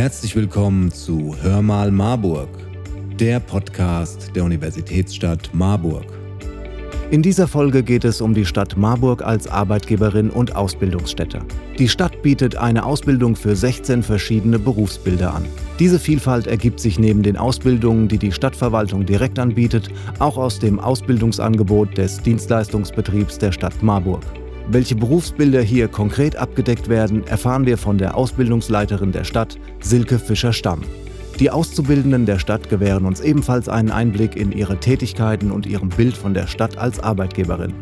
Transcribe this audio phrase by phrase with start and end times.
[0.00, 2.48] Herzlich willkommen zu Hör mal Marburg,
[3.18, 6.06] der Podcast der Universitätsstadt Marburg.
[7.10, 11.42] In dieser Folge geht es um die Stadt Marburg als Arbeitgeberin und Ausbildungsstätte.
[11.78, 15.44] Die Stadt bietet eine Ausbildung für 16 verschiedene Berufsbilder an.
[15.78, 20.80] Diese Vielfalt ergibt sich neben den Ausbildungen, die die Stadtverwaltung direkt anbietet, auch aus dem
[20.80, 24.22] Ausbildungsangebot des Dienstleistungsbetriebs der Stadt Marburg.
[24.72, 30.82] Welche Berufsbilder hier konkret abgedeckt werden, erfahren wir von der Ausbildungsleiterin der Stadt, Silke Fischer-Stamm.
[31.40, 36.16] Die Auszubildenden der Stadt gewähren uns ebenfalls einen Einblick in ihre Tätigkeiten und ihrem Bild
[36.16, 37.74] von der Stadt als Arbeitgeberin.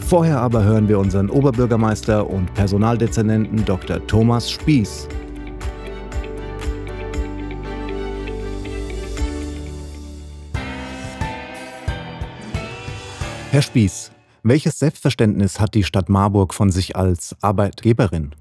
[0.00, 4.04] Vorher aber hören wir unseren Oberbürgermeister und Personaldezernenten Dr.
[4.08, 5.06] Thomas Spieß.
[13.52, 14.10] Herr Spieß,
[14.48, 18.34] welches Selbstverständnis hat die Stadt Marburg von sich als Arbeitgeberin?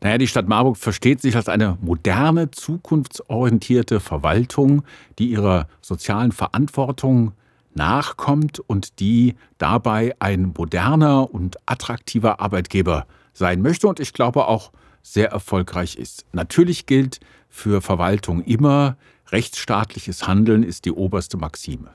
[0.00, 4.82] Naja, die Stadt Marburg versteht sich als eine moderne, zukunftsorientierte Verwaltung,
[5.18, 7.32] die ihrer sozialen Verantwortung
[7.74, 14.70] nachkommt und die dabei ein moderner und attraktiver Arbeitgeber sein möchte und ich glaube auch
[15.02, 16.26] sehr erfolgreich ist.
[16.32, 18.96] Natürlich gilt für Verwaltung immer,
[19.30, 21.90] rechtsstaatliches Handeln ist die oberste Maxime.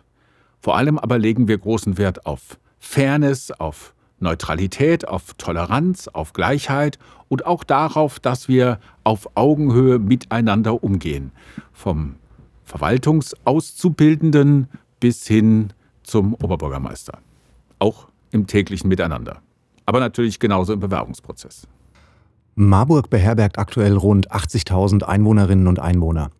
[0.59, 6.99] Vor allem aber legen wir großen Wert auf Fairness, auf Neutralität, auf Toleranz, auf Gleichheit
[7.29, 11.31] und auch darauf, dass wir auf Augenhöhe miteinander umgehen.
[11.71, 12.15] Vom
[12.65, 14.67] Verwaltungsauszubildenden
[14.99, 15.71] bis hin
[16.03, 17.19] zum Oberbürgermeister.
[17.79, 19.41] Auch im täglichen Miteinander.
[19.85, 21.67] Aber natürlich genauso im Bewerbungsprozess.
[22.55, 26.31] Marburg beherbergt aktuell rund 80.000 Einwohnerinnen und Einwohner.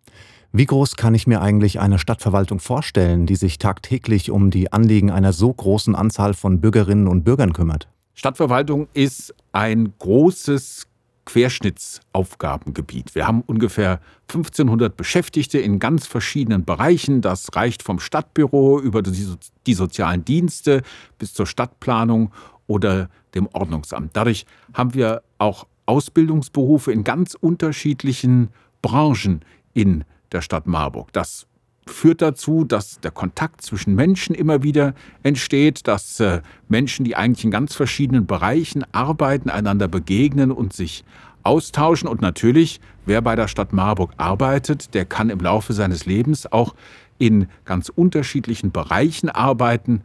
[0.54, 5.10] Wie groß kann ich mir eigentlich eine Stadtverwaltung vorstellen, die sich tagtäglich um die Anliegen
[5.10, 7.88] einer so großen Anzahl von Bürgerinnen und Bürgern kümmert?
[8.12, 10.88] Stadtverwaltung ist ein großes
[11.24, 13.14] Querschnittsaufgabengebiet.
[13.14, 17.22] Wir haben ungefähr 1500 Beschäftigte in ganz verschiedenen Bereichen.
[17.22, 20.82] Das reicht vom Stadtbüro über die, sozialen Dienste
[21.16, 22.30] bis zur Stadtplanung
[22.66, 24.10] oder dem Ordnungsamt.
[24.14, 24.44] Dadurch
[24.74, 28.50] haben wir auch Ausbildungsberufe in ganz unterschiedlichen
[28.82, 29.40] Branchen
[29.72, 31.12] in der Stadt Marburg.
[31.12, 31.46] Das
[31.86, 37.44] führt dazu, dass der Kontakt zwischen Menschen immer wieder entsteht, dass äh, Menschen, die eigentlich
[37.44, 41.04] in ganz verschiedenen Bereichen arbeiten, einander begegnen und sich
[41.42, 42.08] austauschen.
[42.08, 46.74] Und natürlich, wer bei der Stadt Marburg arbeitet, der kann im Laufe seines Lebens auch
[47.18, 50.02] in ganz unterschiedlichen Bereichen arbeiten.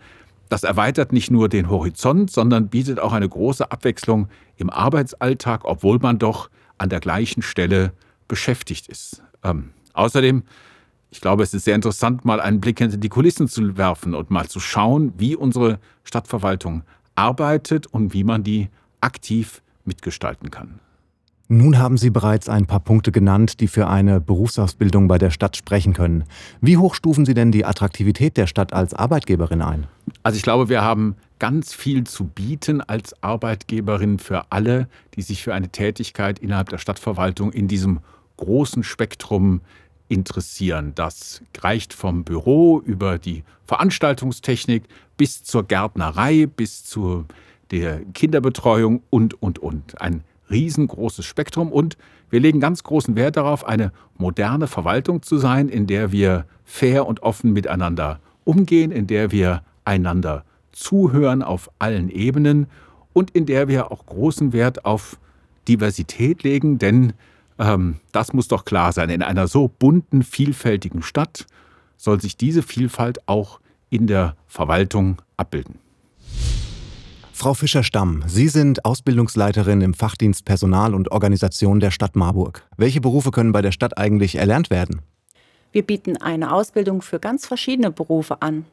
[0.49, 5.99] Das erweitert nicht nur den Horizont, sondern bietet auch eine große Abwechslung im Arbeitsalltag, obwohl
[5.99, 7.91] man doch an der gleichen Stelle
[8.27, 9.23] beschäftigt ist.
[9.43, 10.43] Ähm, Außerdem,
[11.09, 14.29] ich glaube, es ist sehr interessant, mal einen Blick hinter die Kulissen zu werfen und
[14.29, 16.83] mal zu schauen, wie unsere Stadtverwaltung
[17.15, 18.69] arbeitet und wie man die
[19.01, 20.79] aktiv mitgestalten kann.
[21.49, 25.55] Nun haben Sie bereits ein paar Punkte genannt, die für eine Berufsausbildung bei der Stadt
[25.55, 26.25] sprechen können.
[26.59, 29.87] Wie hoch stufen Sie denn die Attraktivität der Stadt als Arbeitgeberin ein?
[30.23, 35.41] Also ich glaube, wir haben ganz viel zu bieten als Arbeitgeberin für alle, die sich
[35.41, 38.01] für eine Tätigkeit innerhalb der Stadtverwaltung in diesem
[38.35, 39.61] großen Spektrum
[40.09, 40.93] interessieren.
[40.95, 44.83] Das reicht vom Büro über die Veranstaltungstechnik
[45.17, 47.25] bis zur Gärtnerei, bis zu
[47.71, 50.01] der Kinderbetreuung und, und, und.
[50.01, 51.97] Ein riesengroßes Spektrum und
[52.29, 57.05] wir legen ganz großen Wert darauf, eine moderne Verwaltung zu sein, in der wir fair
[57.05, 62.67] und offen miteinander umgehen, in der wir einander zuhören auf allen Ebenen
[63.13, 65.17] und in der wir auch großen Wert auf
[65.67, 67.13] Diversität legen, denn
[67.59, 69.09] ähm, das muss doch klar sein.
[69.09, 71.45] In einer so bunten, vielfältigen Stadt
[71.97, 73.59] soll sich diese Vielfalt auch
[73.89, 75.79] in der Verwaltung abbilden.
[77.31, 82.63] Frau Fischer-Stamm, Sie sind Ausbildungsleiterin im Fachdienst Personal und Organisation der Stadt Marburg.
[82.77, 85.01] Welche Berufe können bei der Stadt eigentlich erlernt werden?
[85.71, 88.65] Wir bieten eine Ausbildung für ganz verschiedene Berufe an.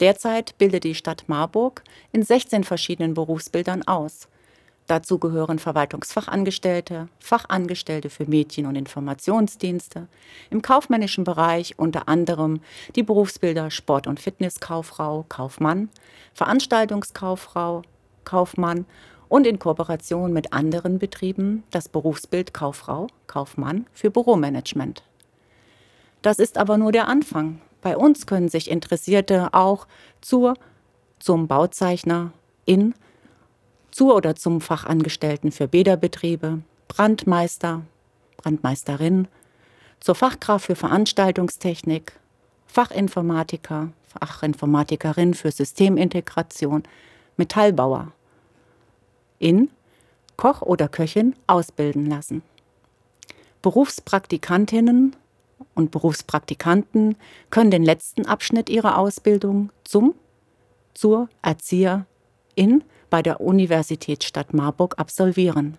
[0.00, 1.82] Derzeit bildet die Stadt Marburg
[2.12, 4.28] in 16 verschiedenen Berufsbildern aus.
[4.90, 10.08] Dazu gehören Verwaltungsfachangestellte, Fachangestellte für Mädchen- und Informationsdienste,
[10.50, 12.58] im kaufmännischen Bereich unter anderem
[12.96, 15.90] die Berufsbilder Sport- und Fitnesskauffrau, Kaufmann,
[16.34, 17.82] Veranstaltungskauffrau,
[18.24, 18.84] Kaufmann
[19.28, 25.04] und in Kooperation mit anderen Betrieben das Berufsbild Kauffrau, Kaufmann für Büromanagement.
[26.20, 27.60] Das ist aber nur der Anfang.
[27.80, 29.86] Bei uns können sich Interessierte auch
[30.20, 30.54] zur,
[31.20, 32.32] zum Bauzeichner
[32.64, 32.92] in
[33.90, 37.82] zu oder zum Fachangestellten für Bäderbetriebe, Brandmeister,
[38.36, 39.28] Brandmeisterin,
[40.00, 42.12] zur Fachkraft für Veranstaltungstechnik,
[42.66, 46.82] Fachinformatiker, Fachinformatikerin für Systemintegration,
[47.36, 48.12] Metallbauer,
[49.38, 49.70] in
[50.36, 52.42] Koch oder Köchin ausbilden lassen.
[53.62, 55.16] Berufspraktikantinnen
[55.74, 57.16] und Berufspraktikanten
[57.50, 60.14] können den letzten Abschnitt ihrer Ausbildung zum
[60.94, 65.76] zur Erzieherin bei der Universitätsstadt Marburg absolvieren.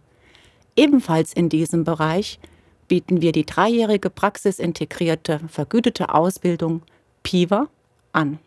[0.75, 2.39] Ebenfalls in diesem Bereich
[2.87, 6.81] bieten wir die dreijährige praxisintegrierte vergütete Ausbildung
[7.23, 7.67] PIVA
[8.11, 8.39] an.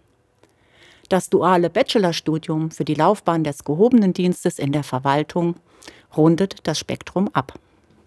[1.08, 5.56] Das duale Bachelorstudium für die Laufbahn des gehobenen Dienstes in der Verwaltung
[6.16, 7.58] rundet das Spektrum ab.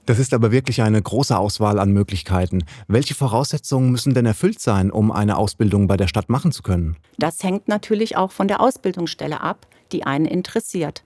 [0.07, 2.63] Das ist aber wirklich eine große Auswahl an Möglichkeiten.
[2.88, 6.95] Welche Voraussetzungen müssen denn erfüllt sein, um eine Ausbildung bei der Stadt machen zu können?
[7.18, 11.04] Das hängt natürlich auch von der Ausbildungsstelle ab, die einen interessiert.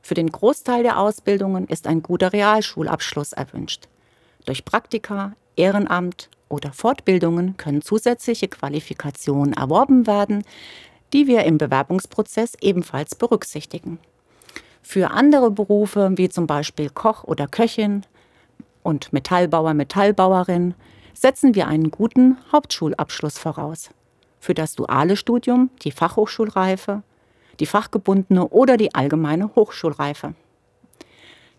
[0.00, 3.86] Für den Großteil der Ausbildungen ist ein guter Realschulabschluss erwünscht.
[4.46, 10.42] Durch Praktika, Ehrenamt oder Fortbildungen können zusätzliche Qualifikationen erworben werden,
[11.12, 13.98] die wir im Bewerbungsprozess ebenfalls berücksichtigen.
[14.80, 18.06] Für andere Berufe wie zum Beispiel Koch oder Köchin
[18.82, 20.74] und Metallbauer, Metallbauerin
[21.14, 23.90] setzen wir einen guten Hauptschulabschluss voraus.
[24.40, 27.02] Für das duale Studium die Fachhochschulreife,
[27.60, 30.34] die fachgebundene oder die allgemeine Hochschulreife.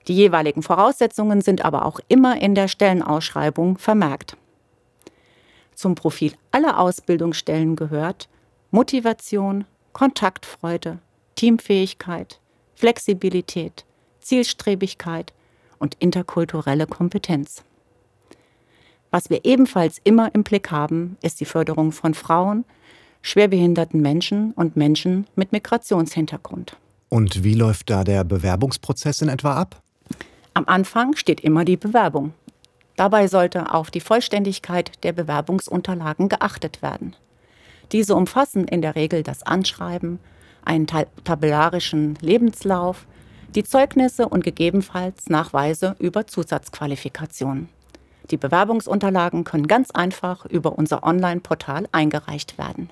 [0.08, 4.38] Die jeweiligen Voraussetzungen sind aber auch immer in der Stellenausschreibung vermerkt.
[5.76, 8.28] Zum Profil aller Ausbildungsstellen gehört
[8.72, 11.00] Motivation, Kontaktfreude,
[11.36, 12.40] Teamfähigkeit,
[12.76, 13.86] Flexibilität,
[14.20, 15.34] Zielstrebigkeit
[15.80, 17.64] und interkulturelle Kompetenz.
[19.12, 22.64] Was wir ebenfalls immer im Blick haben, ist die Förderung von Frauen,
[23.22, 26.78] schwerbehinderten Menschen und Menschen mit Migrationshintergrund.
[27.10, 29.82] Und wie läuft da der Bewerbungsprozess in etwa ab?
[30.54, 32.34] Am Anfang steht immer die Bewerbung.
[32.96, 37.16] Dabei sollte auf die Vollständigkeit der Bewerbungsunterlagen geachtet werden.
[37.92, 40.20] Diese umfassen in der Regel das Anschreiben,
[40.64, 43.08] einen tabellarischen Lebenslauf,
[43.56, 47.70] die Zeugnisse und gegebenenfalls Nachweise über Zusatzqualifikationen.
[48.30, 52.92] Die Bewerbungsunterlagen können ganz einfach über unser Online-Portal eingereicht werden.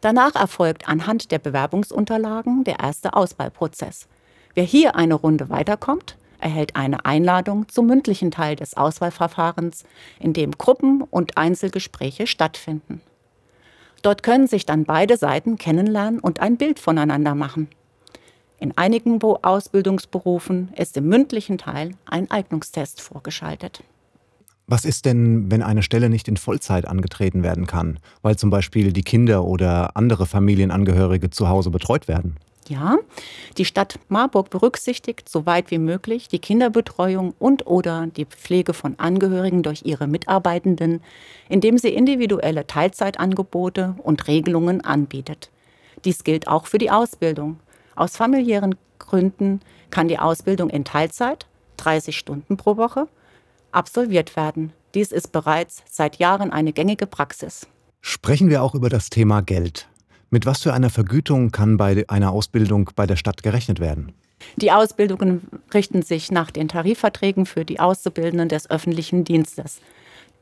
[0.00, 4.08] Danach erfolgt anhand der Bewerbungsunterlagen der erste Auswahlprozess.
[4.54, 9.84] Wer hier eine Runde weiterkommt, erhält eine Einladung zum mündlichen Teil des Auswahlverfahrens,
[10.18, 13.02] in dem Gruppen- und Einzelgespräche stattfinden.
[14.00, 17.68] Dort können sich dann beide Seiten kennenlernen und ein Bild voneinander machen.
[18.60, 23.82] In einigen Ausbildungsberufen ist im mündlichen Teil ein Eignungstest vorgeschaltet.
[24.66, 28.92] Was ist denn, wenn eine Stelle nicht in Vollzeit angetreten werden kann, weil zum Beispiel
[28.92, 32.36] die Kinder oder andere Familienangehörige zu Hause betreut werden?
[32.68, 32.98] Ja,
[33.56, 38.96] die Stadt Marburg berücksichtigt so weit wie möglich die Kinderbetreuung und oder die Pflege von
[38.98, 41.00] Angehörigen durch ihre Mitarbeitenden,
[41.48, 45.50] indem sie individuelle Teilzeitangebote und Regelungen anbietet.
[46.04, 47.58] Dies gilt auch für die Ausbildung.
[47.94, 49.60] Aus familiären Gründen
[49.90, 51.46] kann die Ausbildung in Teilzeit,
[51.78, 53.08] 30 Stunden pro Woche,
[53.72, 54.72] absolviert werden.
[54.94, 57.66] Dies ist bereits seit Jahren eine gängige Praxis.
[58.00, 59.88] Sprechen wir auch über das Thema Geld.
[60.30, 64.12] Mit was für einer Vergütung kann bei einer Ausbildung bei der Stadt gerechnet werden?
[64.56, 69.80] Die Ausbildungen richten sich nach den Tarifverträgen für die Auszubildenden des öffentlichen Dienstes.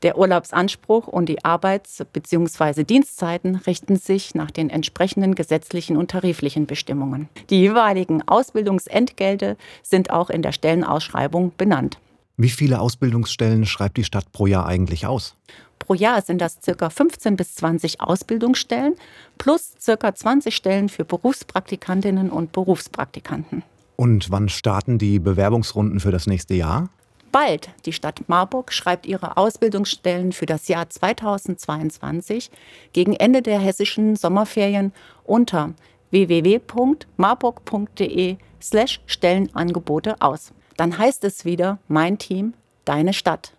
[0.03, 2.85] Der Urlaubsanspruch und die Arbeits- bzw.
[2.85, 7.29] Dienstzeiten richten sich nach den entsprechenden gesetzlichen und tariflichen Bestimmungen.
[7.51, 11.99] Die jeweiligen Ausbildungsentgelte sind auch in der Stellenausschreibung benannt.
[12.37, 15.35] Wie viele Ausbildungsstellen schreibt die Stadt pro Jahr eigentlich aus?
[15.81, 16.91] Pro Jahr sind das ca.
[16.91, 18.95] 15 bis 20 Ausbildungsstellen
[19.39, 20.15] plus ca.
[20.15, 23.65] 20 Stellen für Berufspraktikantinnen und Berufspraktikanten.
[23.97, 26.91] Und wann starten die Bewerbungsrunden für das nächste Jahr?
[27.31, 27.69] Bald.
[27.87, 32.51] Die Stadt Marburg schreibt ihre Ausbildungsstellen für das Jahr 2022
[32.93, 34.93] gegen Ende der hessischen Sommerferien
[35.25, 35.75] unter
[36.11, 40.53] www.marburg.de/slash Stellenangebote aus.
[40.77, 42.55] Dann heißt es wieder Mein Team,
[42.85, 43.53] deine Stadt.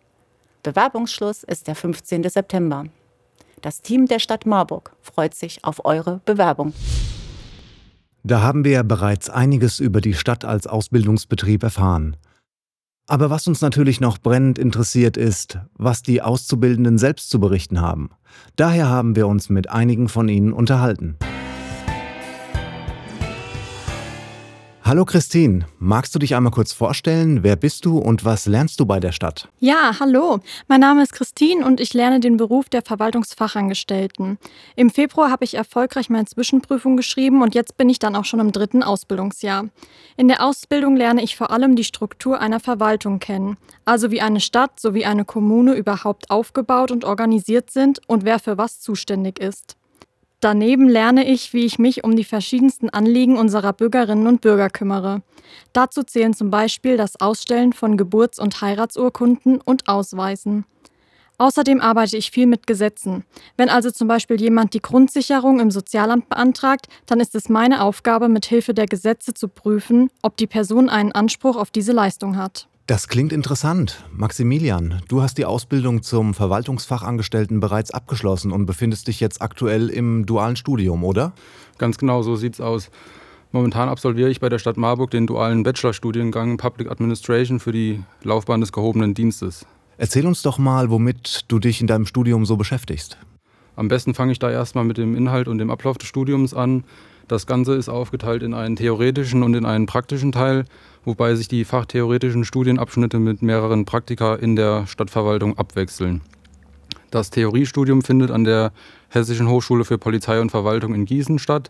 [0.64, 2.30] Bewerbungsschluss ist der 15.
[2.30, 2.86] September.
[3.62, 6.74] Das Team der Stadt Marburg freut sich auf eure Bewerbung.
[8.24, 12.18] Da haben wir ja bereits einiges über die Stadt als Ausbildungsbetrieb erfahren.
[13.10, 18.12] Aber was uns natürlich noch brennend interessiert ist, was die Auszubildenden selbst zu berichten haben.
[18.56, 21.18] Daher haben wir uns mit einigen von ihnen unterhalten.
[24.90, 27.44] Hallo Christine, magst du dich einmal kurz vorstellen?
[27.44, 29.48] Wer bist du und was lernst du bei der Stadt?
[29.60, 30.40] Ja, hallo.
[30.68, 34.40] Mein Name ist Christine und ich lerne den Beruf der Verwaltungsfachangestellten.
[34.76, 38.40] Im Februar habe ich erfolgreich meine Zwischenprüfung geschrieben und jetzt bin ich dann auch schon
[38.40, 39.66] im dritten Ausbildungsjahr.
[40.18, 44.40] In der Ausbildung lerne ich vor allem die Struktur einer Verwaltung kennen, also wie eine
[44.40, 49.79] Stadt sowie eine Kommune überhaupt aufgebaut und organisiert sind und wer für was zuständig ist.
[50.40, 55.22] Daneben lerne ich, wie ich mich um die verschiedensten Anliegen unserer Bürgerinnen und Bürger kümmere.
[55.74, 60.66] Dazu zählen zum Beispiel das Ausstellen von Geburts- und Heiratsurkunden und Ausweisen.
[61.38, 63.26] Außerdem arbeite ich viel mit Gesetzen.
[63.58, 68.28] Wenn also zum Beispiel jemand die Grundsicherung im Sozialamt beantragt, dann ist es meine Aufgabe,
[68.28, 72.68] mit Hilfe der Gesetze zu prüfen, ob die Person einen Anspruch auf diese Leistung hat.
[72.90, 74.04] Das klingt interessant.
[74.12, 80.26] Maximilian, du hast die Ausbildung zum Verwaltungsfachangestellten bereits abgeschlossen und befindest dich jetzt aktuell im
[80.26, 81.34] dualen Studium, oder?
[81.78, 82.90] Ganz genau, so sieht's aus.
[83.52, 88.60] Momentan absolviere ich bei der Stadt Marburg den dualen Bachelorstudiengang Public Administration für die Laufbahn
[88.60, 89.68] des gehobenen Dienstes.
[90.00, 93.20] Erzähl uns doch mal, womit du dich in deinem Studium so beschäftigst.
[93.76, 96.84] Am besten fange ich da erstmal mit dem Inhalt und dem Ablauf des Studiums an.
[97.30, 100.66] Das Ganze ist aufgeteilt in einen theoretischen und in einen praktischen Teil
[101.06, 106.22] wobei sich die fachtheoretischen Studienabschnitte mit mehreren Praktika in der Stadtverwaltung abwechseln.
[107.12, 108.72] Das Theoriestudium findet an der
[109.10, 111.70] Hessischen Hochschule für Polizei und Verwaltung in Gießen statt.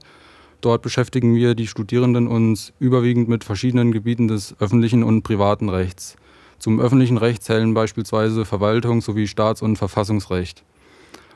[0.59, 6.17] Dort beschäftigen wir die Studierenden uns überwiegend mit verschiedenen Gebieten des öffentlichen und privaten Rechts.
[6.57, 10.65] Zum öffentlichen Recht zählen beispielsweise Verwaltung sowie Staats- und Verfassungsrecht.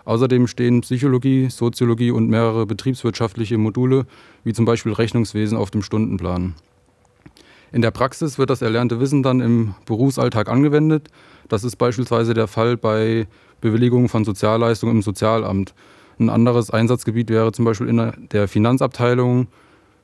[0.05, 4.05] Außerdem stehen Psychologie, Soziologie und mehrere betriebswirtschaftliche Module,
[4.43, 6.55] wie zum Beispiel Rechnungswesen, auf dem Stundenplan.
[7.71, 11.07] In der Praxis wird das erlernte Wissen dann im Berufsalltag angewendet.
[11.49, 13.27] Das ist beispielsweise der Fall bei
[13.61, 15.73] Bewilligungen von Sozialleistungen im Sozialamt.
[16.19, 19.47] Ein anderes Einsatzgebiet wäre zum Beispiel in der Finanzabteilung,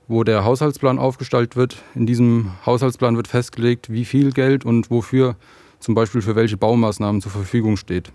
[0.08, 1.84] wo der Haushaltsplan aufgestaltet wird.
[1.94, 5.36] In diesem Haushaltsplan wird festgelegt, wie viel Geld und wofür
[5.80, 8.12] zum Beispiel für welche Baumaßnahmen zur Verfügung steht.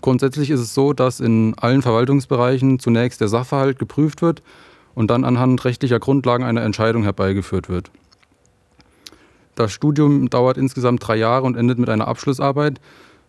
[0.00, 4.42] Grundsätzlich ist es so, dass in allen Verwaltungsbereichen zunächst der Sachverhalt geprüft wird
[4.94, 7.90] und dann anhand rechtlicher Grundlagen eine Entscheidung herbeigeführt wird.
[9.54, 12.80] Das Studium dauert insgesamt drei Jahre und endet mit einer Abschlussarbeit,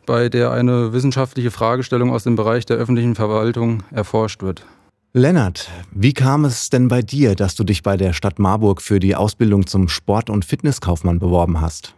[0.05, 4.65] bei der eine wissenschaftliche Fragestellung aus dem Bereich der öffentlichen Verwaltung erforscht wird.
[5.13, 8.99] Lennart, wie kam es denn bei dir, dass du dich bei der Stadt Marburg für
[8.99, 11.95] die Ausbildung zum Sport- und Fitnesskaufmann beworben hast?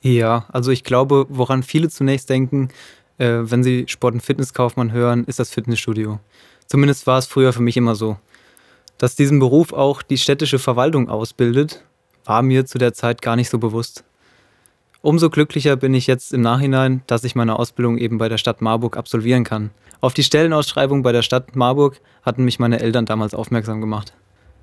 [0.00, 2.68] Ja, also ich glaube, woran viele zunächst denken,
[3.20, 6.18] äh, wenn sie Sport- und Fitnesskaufmann hören, ist das Fitnessstudio.
[6.66, 8.16] Zumindest war es früher für mich immer so.
[8.98, 11.84] Dass diesen Beruf auch die städtische Verwaltung ausbildet,
[12.24, 14.04] war mir zu der Zeit gar nicht so bewusst.
[15.02, 18.60] Umso glücklicher bin ich jetzt im Nachhinein, dass ich meine Ausbildung eben bei der Stadt
[18.60, 19.70] Marburg absolvieren kann.
[20.00, 24.14] Auf die Stellenausschreibung bei der Stadt Marburg hatten mich meine Eltern damals aufmerksam gemacht.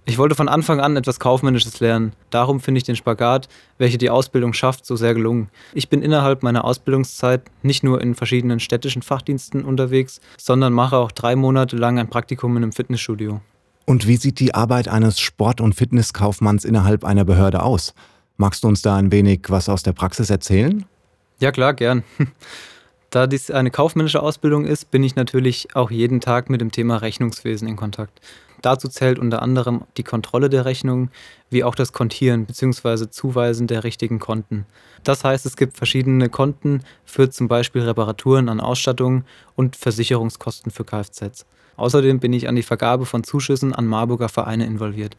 [0.10, 2.14] Ich wollte von Anfang an etwas Kaufmännisches lernen.
[2.30, 5.50] Darum finde ich den Spagat, welche die Ausbildung schafft, so sehr gelungen.
[5.74, 11.12] Ich bin innerhalb meiner Ausbildungszeit nicht nur in verschiedenen städtischen Fachdiensten unterwegs, sondern mache auch
[11.12, 13.42] drei Monate lang ein Praktikum in einem Fitnessstudio.
[13.86, 17.94] Und wie sieht die Arbeit eines Sport- und Fitnesskaufmanns innerhalb einer Behörde aus?
[18.38, 20.86] Magst du uns da ein wenig was aus der Praxis erzählen?
[21.42, 22.04] Ja, klar, gern.
[23.10, 26.98] Da dies eine kaufmännische Ausbildung ist, bin ich natürlich auch jeden Tag mit dem Thema
[26.98, 28.20] Rechnungswesen in Kontakt.
[28.62, 31.12] Dazu zählt unter anderem die Kontrolle der Rechnungen,
[31.50, 33.10] wie auch das Kontieren bzw.
[33.10, 34.66] Zuweisen der richtigen Konten.
[35.04, 39.24] Das heißt, es gibt verschiedene Konten für zum Beispiel Reparaturen an Ausstattung
[39.56, 41.46] und Versicherungskosten für Kfz.
[41.78, 45.16] Außerdem bin ich an die Vergabe von Zuschüssen an Marburger Vereine involviert.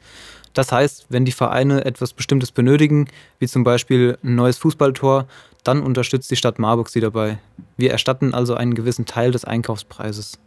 [0.54, 3.06] Das heißt, wenn die Vereine etwas Bestimmtes benötigen,
[3.38, 5.28] wie zum Beispiel ein neues Fußballtor,
[5.62, 7.38] dann unterstützt die Stadt Marburg sie dabei.
[7.76, 10.38] Wir erstatten also einen gewissen Teil des Einkaufspreises.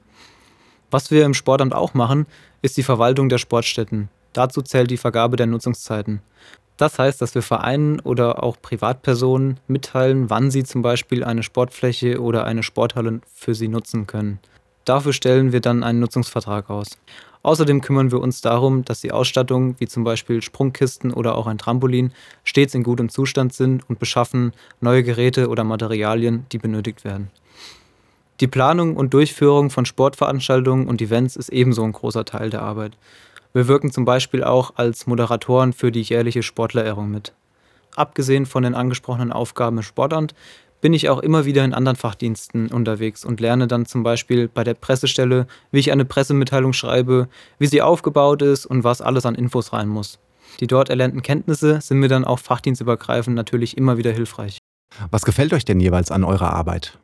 [0.91, 2.27] Was wir im Sportamt auch machen,
[2.61, 4.09] ist die Verwaltung der Sportstätten.
[4.33, 6.21] Dazu zählt die Vergabe der Nutzungszeiten.
[6.75, 12.21] Das heißt, dass wir Vereinen oder auch Privatpersonen mitteilen, wann sie zum Beispiel eine Sportfläche
[12.21, 14.39] oder eine Sporthalle für sie nutzen können.
[14.83, 16.97] Dafür stellen wir dann einen Nutzungsvertrag aus.
[17.43, 21.57] Außerdem kümmern wir uns darum, dass die Ausstattung, wie zum Beispiel Sprungkisten oder auch ein
[21.57, 27.31] Trampolin, stets in gutem Zustand sind und beschaffen neue Geräte oder Materialien, die benötigt werden.
[28.41, 32.97] Die Planung und Durchführung von Sportveranstaltungen und Events ist ebenso ein großer Teil der Arbeit.
[33.53, 37.33] Wir wirken zum Beispiel auch als Moderatoren für die jährliche Sportlerehrung mit.
[37.95, 40.33] Abgesehen von den angesprochenen Aufgaben im Sportamt
[40.79, 44.63] bin ich auch immer wieder in anderen Fachdiensten unterwegs und lerne dann zum Beispiel bei
[44.63, 47.27] der Pressestelle, wie ich eine Pressemitteilung schreibe,
[47.59, 50.17] wie sie aufgebaut ist und was alles an Infos rein muss.
[50.59, 54.57] Die dort erlernten Kenntnisse sind mir dann auch fachdienstübergreifend natürlich immer wieder hilfreich.
[55.11, 56.97] Was gefällt euch denn jeweils an eurer Arbeit?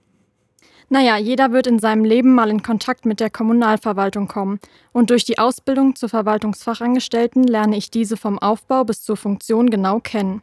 [0.90, 4.60] Naja, jeder wird in seinem Leben mal in Kontakt mit der Kommunalverwaltung kommen.
[4.94, 10.00] Und durch die Ausbildung zur Verwaltungsfachangestellten lerne ich diese vom Aufbau bis zur Funktion genau
[10.00, 10.42] kennen.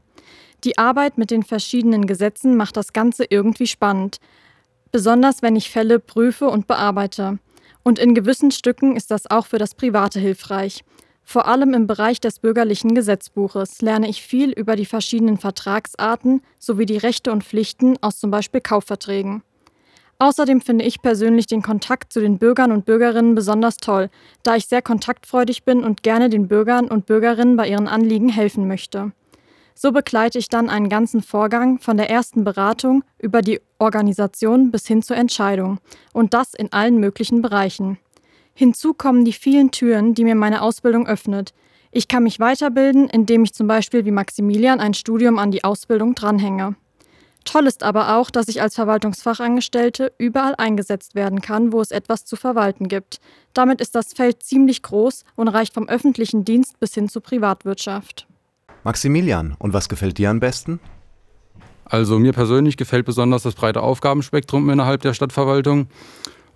[0.65, 4.19] Die Arbeit mit den verschiedenen Gesetzen macht das Ganze irgendwie spannend,
[4.93, 7.39] besonders wenn ich Fälle prüfe und bearbeite.
[7.83, 10.85] Und in gewissen Stücken ist das auch für das Private hilfreich.
[11.23, 16.85] Vor allem im Bereich des bürgerlichen Gesetzbuches lerne ich viel über die verschiedenen Vertragsarten sowie
[16.85, 19.43] die Rechte und Pflichten aus zum Beispiel Kaufverträgen.
[20.25, 24.09] Außerdem finde ich persönlich den Kontakt zu den Bürgern und Bürgerinnen besonders toll,
[24.43, 28.67] da ich sehr kontaktfreudig bin und gerne den Bürgern und Bürgerinnen bei ihren Anliegen helfen
[28.67, 29.13] möchte.
[29.75, 34.87] So begleite ich dann einen ganzen Vorgang von der ersten Beratung über die Organisation bis
[34.87, 35.77] hin zur Entscheidung
[36.15, 37.99] und das in allen möglichen Bereichen.
[38.55, 41.53] Hinzu kommen die vielen Türen, die mir meine Ausbildung öffnet.
[41.93, 46.15] Ich kann mich weiterbilden, indem ich zum Beispiel wie Maximilian ein Studium an die Ausbildung
[46.15, 46.77] dranhänge.
[47.45, 52.25] Toll ist aber auch, dass ich als Verwaltungsfachangestellte überall eingesetzt werden kann, wo es etwas
[52.25, 53.21] zu verwalten gibt.
[53.53, 58.27] Damit ist das Feld ziemlich groß und reicht vom öffentlichen Dienst bis hin zur Privatwirtschaft.
[58.83, 60.81] Maximilian, und was gefällt dir am besten?
[61.85, 65.89] Also mir persönlich gefällt besonders das breite Aufgabenspektrum innerhalb der Stadtverwaltung.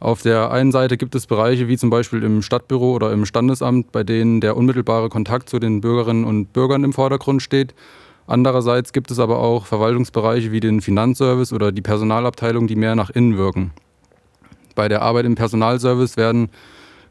[0.00, 3.92] Auf der einen Seite gibt es Bereiche wie zum Beispiel im Stadtbüro oder im Standesamt,
[3.92, 7.74] bei denen der unmittelbare Kontakt zu den Bürgerinnen und Bürgern im Vordergrund steht.
[8.28, 13.08] Andererseits gibt es aber auch Verwaltungsbereiche wie den Finanzservice oder die Personalabteilung, die mehr nach
[13.08, 13.72] innen wirken.
[14.74, 16.50] Bei der Arbeit im Personalservice werden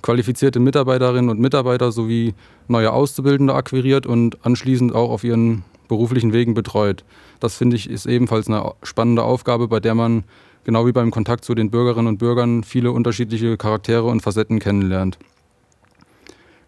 [0.03, 2.35] qualifizierte Mitarbeiterinnen und Mitarbeiter sowie
[2.67, 7.03] neue Auszubildende akquiriert und anschließend auch auf ihren beruflichen Wegen betreut.
[7.39, 10.23] Das finde ich ist ebenfalls eine spannende Aufgabe, bei der man
[10.65, 15.17] genau wie beim Kontakt zu den Bürgerinnen und Bürgern viele unterschiedliche Charaktere und Facetten kennenlernt.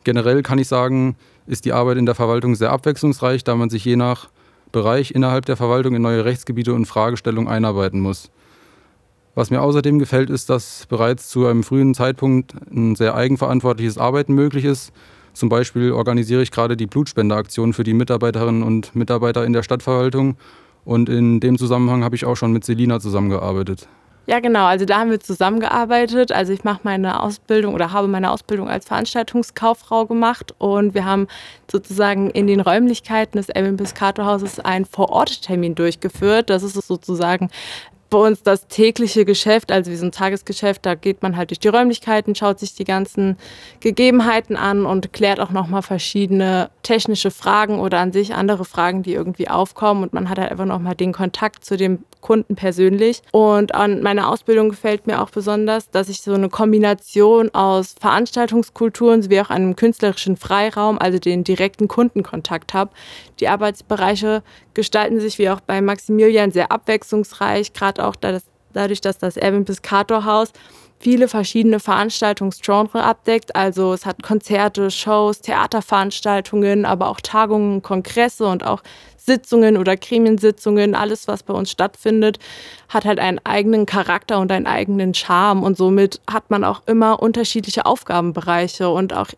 [0.06, 3.86] Generell kann ich sagen, ist die Arbeit in der Verwaltung sehr abwechslungsreich, da man sich
[3.86, 4.29] je nach
[4.71, 8.31] Bereich innerhalb der Verwaltung in neue Rechtsgebiete und Fragestellungen einarbeiten muss.
[9.35, 14.33] Was mir außerdem gefällt, ist, dass bereits zu einem frühen Zeitpunkt ein sehr eigenverantwortliches Arbeiten
[14.33, 14.91] möglich ist.
[15.33, 20.35] Zum Beispiel organisiere ich gerade die Blutspendeaktion für die Mitarbeiterinnen und Mitarbeiter in der Stadtverwaltung.
[20.83, 23.88] Und in dem Zusammenhang habe ich auch schon mit Selina zusammengearbeitet.
[24.29, 24.65] Ja, genau.
[24.65, 26.31] Also da haben wir zusammengearbeitet.
[26.31, 31.25] Also ich mache meine Ausbildung oder habe meine Ausbildung als Veranstaltungskauffrau gemacht und wir haben
[31.69, 36.51] sozusagen in den Räumlichkeiten des Elvin Piscator Hauses einen Vororttermin durchgeführt.
[36.51, 37.50] Das ist sozusagen
[38.10, 41.60] bei uns das tägliche Geschäft, also wie so ein Tagesgeschäft, da geht man halt durch
[41.60, 43.38] die Räumlichkeiten, schaut sich die ganzen
[43.80, 49.13] Gegebenheiten an und klärt auch nochmal verschiedene technische Fragen oder an sich andere Fragen, die
[49.13, 53.22] irgendwie aufkommen und man hat halt einfach nochmal den Kontakt zu dem Kunden persönlich.
[53.32, 59.22] Und an meiner Ausbildung gefällt mir auch besonders, dass ich so eine Kombination aus Veranstaltungskulturen
[59.22, 62.91] sowie auch einem künstlerischen Freiraum, also den direkten Kundenkontakt habe.
[63.39, 64.43] Die Arbeitsbereiche
[64.74, 70.25] gestalten sich wie auch bei Maximilian sehr abwechslungsreich, gerade auch dadurch, dass das Erwin Piscator
[70.25, 70.51] Haus
[70.99, 73.55] viele verschiedene Veranstaltungsgenre abdeckt.
[73.55, 78.83] Also es hat Konzerte, Shows, Theaterveranstaltungen, aber auch Tagungen, Kongresse und auch
[79.17, 82.39] Sitzungen oder Gremiensitzungen, alles, was bei uns stattfindet,
[82.89, 85.63] hat halt einen eigenen Charakter und einen eigenen Charme.
[85.63, 89.29] Und somit hat man auch immer unterschiedliche Aufgabenbereiche und auch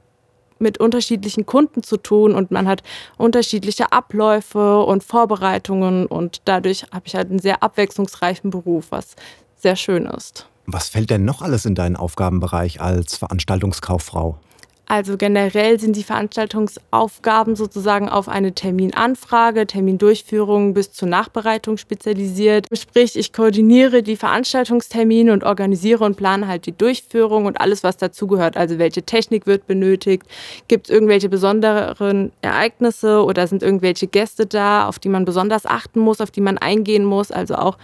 [0.61, 2.83] mit unterschiedlichen Kunden zu tun und man hat
[3.17, 9.15] unterschiedliche Abläufe und Vorbereitungen und dadurch habe ich halt einen sehr abwechslungsreichen Beruf, was
[9.57, 10.47] sehr schön ist.
[10.65, 14.37] Was fällt denn noch alles in deinen Aufgabenbereich als Veranstaltungskauffrau?
[14.91, 22.65] Also generell sind die Veranstaltungsaufgaben sozusagen auf eine Terminanfrage, Termindurchführung bis zur Nachbereitung spezialisiert.
[22.73, 27.95] Sprich, ich koordiniere die Veranstaltungstermine und organisiere und plane halt die Durchführung und alles, was
[27.95, 28.57] dazugehört.
[28.57, 30.23] Also welche Technik wird benötigt,
[30.67, 36.01] gibt es irgendwelche besonderen Ereignisse oder sind irgendwelche Gäste da, auf die man besonders achten
[36.01, 37.31] muss, auf die man eingehen muss.
[37.31, 37.77] Also auch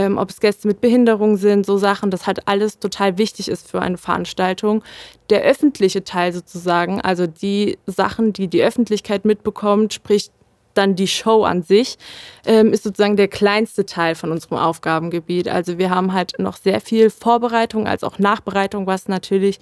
[0.00, 3.68] ähm, ob es Gäste mit Behinderung sind, so Sachen, das halt alles total wichtig ist
[3.70, 4.82] für eine Veranstaltung.
[5.28, 10.30] Der öffentliche Teil sozusagen, also die Sachen, die die Öffentlichkeit mitbekommt, sprich
[10.74, 11.98] dann die Show an sich,
[12.46, 15.48] ähm, ist sozusagen der kleinste Teil von unserem Aufgabengebiet.
[15.48, 19.58] Also wir haben halt noch sehr viel Vorbereitung als auch Nachbereitung, was natürlich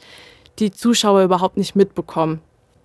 [0.59, 2.40] die Zuschauer überhaupt nicht mitbekommen.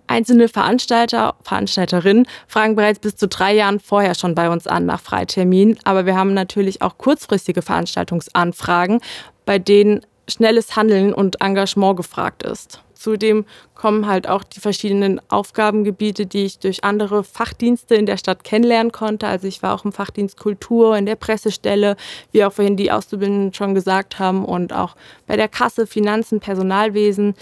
[0.06, 5.00] Einzelne Veranstalter, Veranstalterinnen fragen bereits bis zu drei Jahren vorher schon bei uns an nach
[5.00, 5.78] Freitermin.
[5.84, 9.00] Aber wir haben natürlich auch kurzfristige Veranstaltungsanfragen,
[9.46, 12.80] bei denen schnelles Handeln und Engagement gefragt ist.
[12.94, 18.44] Zudem kommen halt auch die verschiedenen Aufgabengebiete, die ich durch andere Fachdienste in der Stadt
[18.44, 19.26] kennenlernen konnte.
[19.26, 21.96] Also ich war auch im Fachdienst Kultur, in der Pressestelle,
[22.32, 27.34] wie auch vorhin die Auszubildenden schon gesagt haben, und auch bei der Kasse, Finanzen, Personalwesen.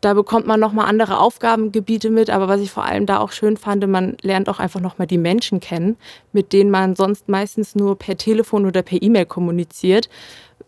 [0.00, 3.56] Da bekommt man nochmal andere Aufgabengebiete mit, aber was ich vor allem da auch schön
[3.56, 5.96] fand, man lernt auch einfach nochmal die Menschen kennen,
[6.32, 10.08] mit denen man sonst meistens nur per Telefon oder per E-Mail kommuniziert,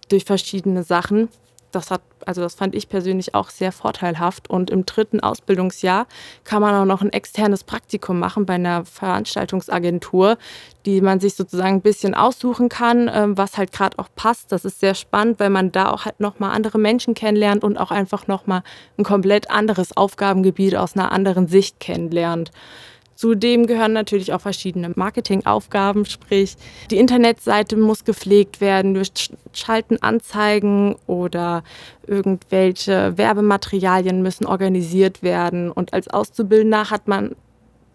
[0.08, 1.28] durch verschiedene Sachen
[1.70, 4.50] das hat, also das fand ich persönlich auch sehr vorteilhaft.
[4.50, 6.06] Und im dritten Ausbildungsjahr
[6.44, 10.38] kann man auch noch ein externes Praktikum machen bei einer Veranstaltungsagentur,
[10.86, 14.52] die man sich sozusagen ein bisschen aussuchen kann, ähm, was halt gerade auch passt.
[14.52, 17.90] Das ist sehr spannend, weil man da auch halt nochmal andere Menschen kennenlernt und auch
[17.90, 18.62] einfach nochmal
[18.98, 22.50] ein komplett anderes Aufgabengebiet aus einer anderen Sicht kennenlernt.
[23.20, 26.56] Zudem gehören natürlich auch verschiedene Marketingaufgaben, sprich
[26.90, 29.02] die Internetseite muss gepflegt werden, wir
[29.52, 31.62] schalten Anzeigen oder
[32.06, 35.70] irgendwelche Werbematerialien müssen organisiert werden.
[35.70, 37.36] Und als Auszubildender hat man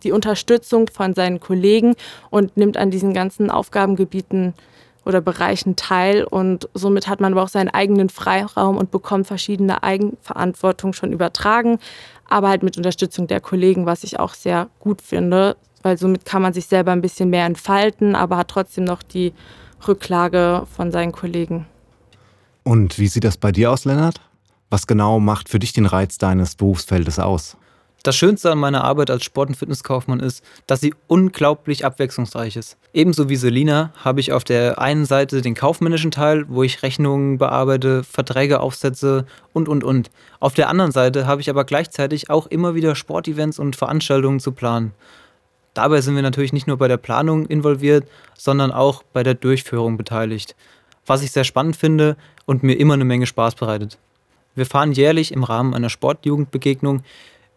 [0.04, 1.96] die Unterstützung von seinen Kollegen
[2.30, 4.54] und nimmt an diesen ganzen Aufgabengebieten
[5.06, 9.84] oder Bereichen teil und somit hat man aber auch seinen eigenen Freiraum und bekommt verschiedene
[9.84, 11.80] Eigenverantwortung schon übertragen,
[12.28, 16.42] aber halt mit Unterstützung der Kollegen, was ich auch sehr gut finde, weil somit kann
[16.42, 19.34] man sich selber ein bisschen mehr entfalten, aber hat trotzdem noch die
[19.88, 21.68] Rücklage von seinen Kollegen.
[22.64, 24.22] Und wie sieht das bei dir aus, Lennart?
[24.70, 27.58] Was genau macht für dich den Reiz deines Berufsfeldes aus?
[28.06, 32.78] Das Schönste an meiner Arbeit als Sport- und Fitnesskaufmann ist, dass sie unglaublich abwechslungsreich ist.
[32.94, 37.40] Ebenso wie Selina habe ich auf der einen Seite den kaufmännischen Teil, wo ich Rechnungen
[37.40, 40.12] bearbeite, Verträge aufsetze und, und, und.
[40.40, 44.52] Auf der anderen Seite habe ich aber gleichzeitig auch immer wieder Sportevents und Veranstaltungen zu
[44.52, 44.92] planen.
[45.74, 49.98] Dabei sind wir natürlich nicht nur bei der Planung involviert, sondern auch bei der Durchführung
[49.98, 50.56] beteiligt.
[51.08, 53.98] Was ich sehr spannend finde und mir immer eine Menge Spaß bereitet.
[54.54, 57.04] Wir fahren jährlich im Rahmen einer Sportjugendbegegnung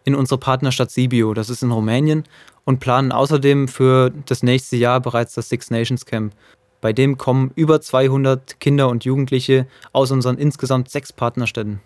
[0.09, 2.25] in unsere Partnerstadt Sibiu, das ist in Rumänien,
[2.65, 6.33] und planen außerdem für das nächste Jahr bereits das Six Nations Camp.
[6.81, 11.81] Bei dem kommen über 200 Kinder und Jugendliche aus unseren insgesamt sechs Partnerstädten.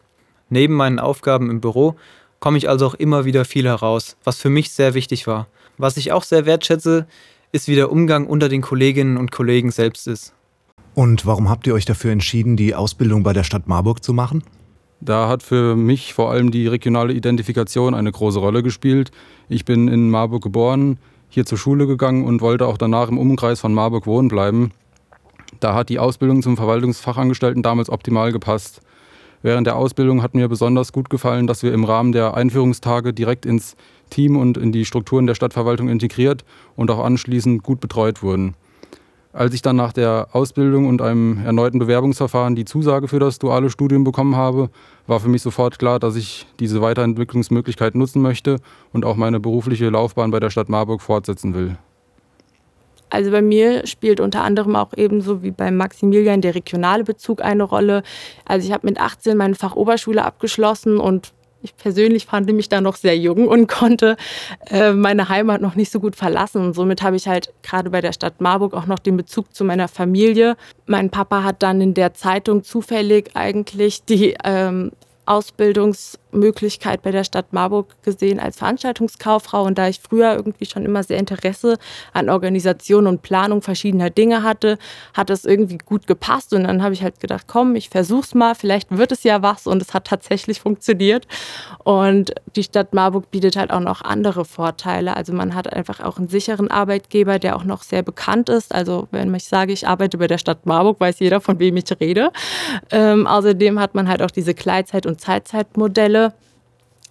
[0.50, 1.96] Neben meinen Aufgaben im Büro
[2.38, 5.48] komme ich also auch immer wieder viel heraus, was für mich sehr wichtig war.
[5.78, 7.06] Was ich auch sehr wertschätze,
[7.50, 10.32] ist, wie der Umgang unter den Kolleginnen und Kollegen selbst ist.
[10.94, 14.44] Und warum habt ihr euch dafür entschieden, die Ausbildung bei der Stadt Marburg zu machen?
[15.04, 19.10] Da hat für mich vor allem die regionale Identifikation eine große Rolle gespielt.
[19.48, 20.96] Ich bin in Marburg geboren,
[21.28, 24.70] hier zur Schule gegangen und wollte auch danach im Umkreis von Marburg wohnen bleiben.
[25.58, 28.80] Da hat die Ausbildung zum Verwaltungsfachangestellten damals optimal gepasst.
[29.42, 33.44] Während der Ausbildung hat mir besonders gut gefallen, dass wir im Rahmen der Einführungstage direkt
[33.44, 33.74] ins
[34.08, 36.44] Team und in die Strukturen der Stadtverwaltung integriert
[36.76, 38.54] und auch anschließend gut betreut wurden.
[39.34, 43.70] Als ich dann nach der Ausbildung und einem erneuten Bewerbungsverfahren die Zusage für das duale
[43.70, 44.68] Studium bekommen habe,
[45.06, 48.58] war für mich sofort klar, dass ich diese Weiterentwicklungsmöglichkeit nutzen möchte
[48.92, 51.78] und auch meine berufliche Laufbahn bei der Stadt Marburg fortsetzen will.
[53.08, 57.62] Also bei mir spielt unter anderem auch ebenso wie beim Maximilian der regionale Bezug eine
[57.62, 58.02] Rolle.
[58.44, 62.96] Also ich habe mit 18 meine Fachoberschule abgeschlossen und ich persönlich fand mich da noch
[62.96, 64.16] sehr jung und konnte
[64.70, 66.62] äh, meine Heimat noch nicht so gut verlassen.
[66.62, 69.64] Und somit habe ich halt gerade bei der Stadt Marburg auch noch den Bezug zu
[69.64, 70.56] meiner Familie.
[70.86, 74.92] Mein Papa hat dann in der Zeitung zufällig eigentlich die ähm,
[76.32, 79.64] Ausbildungsmöglichkeit bei der Stadt Marburg gesehen als Veranstaltungskauffrau.
[79.64, 81.78] Und da ich früher irgendwie schon immer sehr Interesse
[82.12, 84.78] an Organisation und Planung verschiedener Dinge hatte,
[85.14, 86.52] hat das irgendwie gut gepasst.
[86.52, 89.66] Und dann habe ich halt gedacht, komm, ich versuch's mal, vielleicht wird es ja was.
[89.66, 91.26] Und es hat tatsächlich funktioniert.
[91.84, 95.16] Und die Stadt Marburg bietet halt auch noch andere Vorteile.
[95.16, 98.74] Also man hat einfach auch einen sicheren Arbeitgeber, der auch noch sehr bekannt ist.
[98.74, 101.82] Also wenn ich sage, ich arbeite bei der Stadt Marburg, weiß jeder, von wem ich
[102.00, 102.30] rede.
[102.90, 106.21] Ähm, außerdem hat man halt auch diese Gleitzeit- und Teilzeitmodelle.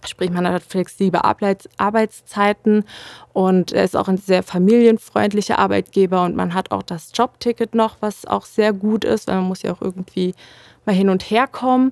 [0.08, 1.22] Sprich, man hat flexible
[1.78, 2.86] Arbeitszeiten
[3.34, 7.98] und er ist auch ein sehr familienfreundlicher Arbeitgeber und man hat auch das Jobticket noch,
[8.00, 10.34] was auch sehr gut ist, weil man muss ja auch irgendwie
[10.86, 11.92] mal hin und her kommen.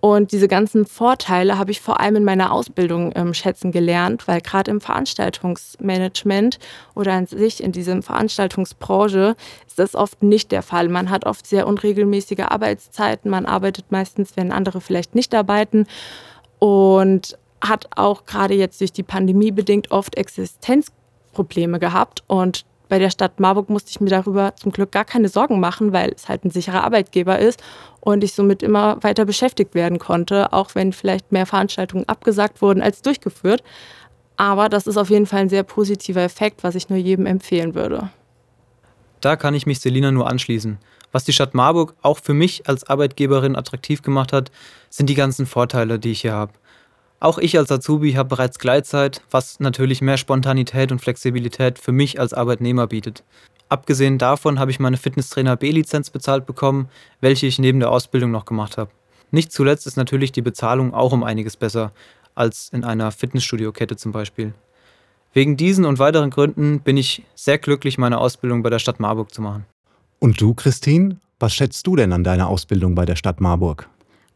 [0.00, 4.40] Und diese ganzen Vorteile habe ich vor allem in meiner Ausbildung ähm, schätzen gelernt, weil
[4.40, 6.58] gerade im Veranstaltungsmanagement
[6.94, 10.88] oder an sich in diesem Veranstaltungsbranche ist das oft nicht der Fall.
[10.88, 15.86] Man hat oft sehr unregelmäßige Arbeitszeiten, man arbeitet meistens, wenn andere vielleicht nicht arbeiten
[16.58, 23.10] und hat auch gerade jetzt durch die Pandemie bedingt oft Existenzprobleme gehabt und bei der
[23.10, 26.44] Stadt Marburg musste ich mir darüber zum Glück gar keine Sorgen machen, weil es halt
[26.44, 27.62] ein sicherer Arbeitgeber ist
[28.00, 32.82] und ich somit immer weiter beschäftigt werden konnte, auch wenn vielleicht mehr Veranstaltungen abgesagt wurden
[32.82, 33.62] als durchgeführt.
[34.36, 37.76] Aber das ist auf jeden Fall ein sehr positiver Effekt, was ich nur jedem empfehlen
[37.76, 38.10] würde.
[39.20, 40.78] Da kann ich mich Selina nur anschließen.
[41.12, 44.50] Was die Stadt Marburg auch für mich als Arbeitgeberin attraktiv gemacht hat,
[44.88, 46.52] sind die ganzen Vorteile, die ich hier habe.
[47.22, 52.18] Auch ich als Azubi habe bereits Gleitzeit, was natürlich mehr Spontanität und Flexibilität für mich
[52.18, 53.24] als Arbeitnehmer bietet.
[53.68, 56.88] Abgesehen davon habe ich meine Fitnesstrainer B-Lizenz bezahlt bekommen,
[57.20, 58.90] welche ich neben der Ausbildung noch gemacht habe.
[59.30, 61.92] Nicht zuletzt ist natürlich die Bezahlung auch um einiges besser
[62.34, 64.54] als in einer Fitnessstudio-Kette zum Beispiel.
[65.34, 69.32] Wegen diesen und weiteren Gründen bin ich sehr glücklich, meine Ausbildung bei der Stadt Marburg
[69.32, 69.66] zu machen.
[70.18, 73.88] Und du, Christine, was schätzt du denn an deiner Ausbildung bei der Stadt Marburg?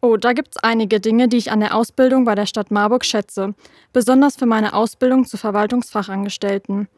[0.05, 3.07] Oh, da gibt es einige Dinge, die ich an der Ausbildung bei der Stadt Marburg
[3.07, 3.55] schätze,
[3.95, 6.89] besonders für meine Ausbildung zu Verwaltungsfachangestellten.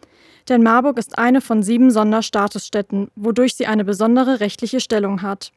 [0.49, 5.53] Denn Marburg ist eine von sieben Sonderstatusstädten, wodurch sie eine besondere rechtliche Stellung hat.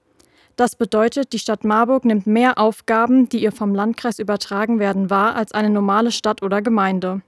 [0.58, 5.36] Das bedeutet, die Stadt Marburg nimmt mehr Aufgaben, die ihr vom Landkreis übertragen werden, wahr
[5.36, 7.24] als eine normale Stadt oder Gemeinde.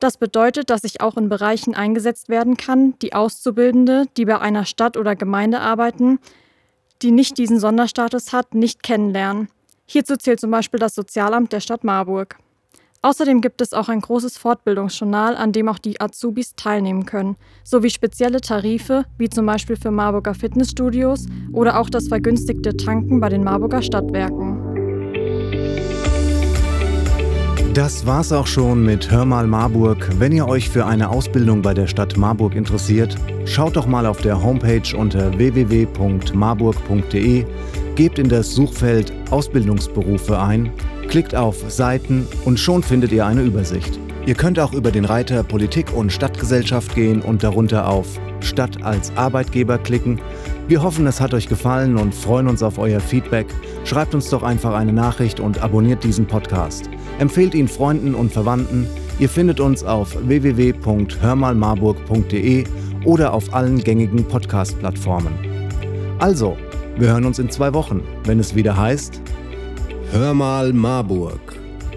[0.00, 4.64] Das bedeutet, dass ich auch in Bereichen eingesetzt werden kann, die Auszubildende, die bei einer
[4.64, 6.20] Stadt oder Gemeinde arbeiten,
[7.02, 9.48] die nicht diesen Sonderstatus hat, nicht kennenlernen.
[9.86, 12.38] Hierzu zählt zum Beispiel das Sozialamt der Stadt Marburg.
[13.04, 17.90] Außerdem gibt es auch ein großes Fortbildungsjournal, an dem auch die Azubis teilnehmen können, sowie
[17.90, 23.42] spezielle Tarife, wie zum Beispiel für Marburger Fitnessstudios oder auch das vergünstigte Tanken bei den
[23.42, 24.61] Marburger Stadtwerken.
[27.74, 30.06] Das war's auch schon mit Hör mal Marburg.
[30.18, 34.20] Wenn ihr euch für eine Ausbildung bei der Stadt Marburg interessiert, schaut doch mal auf
[34.20, 37.46] der Homepage unter www.marburg.de,
[37.94, 40.70] gebt in das Suchfeld Ausbildungsberufe ein,
[41.08, 43.98] klickt auf Seiten und schon findet ihr eine Übersicht.
[44.24, 48.06] Ihr könnt auch über den Reiter Politik und Stadtgesellschaft gehen und darunter auf
[48.38, 50.20] Stadt als Arbeitgeber klicken.
[50.68, 53.48] Wir hoffen, es hat euch gefallen und freuen uns auf euer Feedback.
[53.84, 56.88] Schreibt uns doch einfach eine Nachricht und abonniert diesen Podcast.
[57.18, 58.86] Empfehlt ihn Freunden und Verwandten.
[59.18, 62.64] Ihr findet uns auf www.hörmalmarburg.de
[63.04, 65.32] oder auf allen gängigen Podcast-Plattformen.
[66.20, 66.56] Also,
[66.96, 69.20] wir hören uns in zwei Wochen, wenn es wieder heißt
[70.12, 71.40] Hör mal Marburg,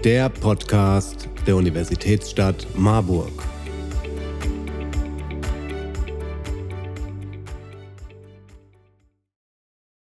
[0.02, 3.55] der Podcast der Universitätsstadt Marburg.